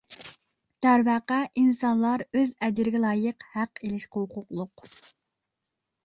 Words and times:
دەرۋەقە، 0.83 1.35
ئىنسانلار 1.63 2.23
ئۆز 2.39 2.53
ئەجرىگە 2.67 3.01
لايىق 3.03 3.45
ھەق 3.57 3.83
ئېلىشقا 3.83 4.23
ھوقۇقلۇق. 4.23 4.87